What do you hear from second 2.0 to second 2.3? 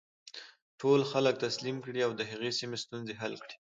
او د